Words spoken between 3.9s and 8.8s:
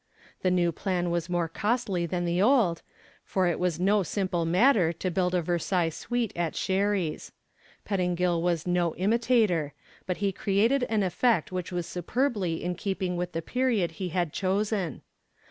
simple matter to build a Versailles suite at Sherry's. Pettingill was